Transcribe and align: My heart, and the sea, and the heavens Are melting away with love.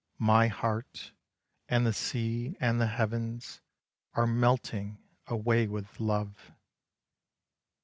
My 0.17 0.47
heart, 0.47 1.11
and 1.69 1.85
the 1.85 1.93
sea, 1.93 2.57
and 2.59 2.81
the 2.81 2.87
heavens 2.87 3.61
Are 4.15 4.25
melting 4.25 4.97
away 5.27 5.67
with 5.67 5.99
love. 5.99 6.51